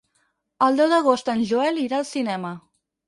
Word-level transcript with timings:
El 0.67 0.79
deu 0.79 0.89
d'agost 0.95 1.31
en 1.35 1.43
Joel 1.51 1.79
irà 1.85 1.99
al 2.01 2.09
cinema. 2.17 2.57